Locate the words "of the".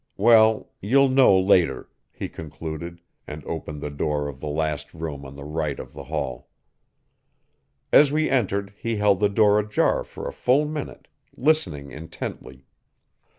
4.29-4.47, 5.79-6.05